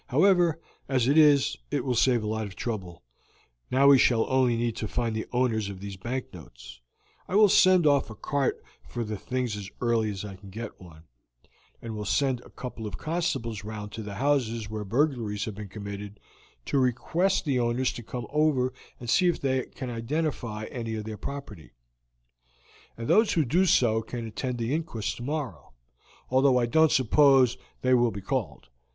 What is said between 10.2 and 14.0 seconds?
I can get one, and will send a couple of constables round